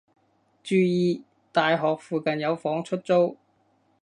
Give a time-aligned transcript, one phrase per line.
[0.63, 1.21] 注意！
[1.51, 3.37] 大學附近有房出租